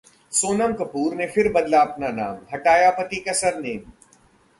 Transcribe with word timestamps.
सोनम 0.31 0.71
कपूर 0.73 1.15
ने 1.15 1.27
फिर 1.27 1.51
बदला 1.53 1.81
अपना 1.81 2.09
नाम, 2.11 2.39
हटाया 2.53 2.89
पति 2.91 3.17
का 3.17 3.33
सरनेम 3.33 3.91